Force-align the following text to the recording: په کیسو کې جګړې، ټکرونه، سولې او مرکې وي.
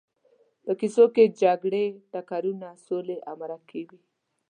په 0.63 0.71
کیسو 0.79 1.03
کې 1.15 1.33
جګړې، 1.41 1.85
ټکرونه، 2.11 2.69
سولې 2.85 3.17
او 3.27 3.33
مرکې 3.41 3.81
وي. 3.89 3.99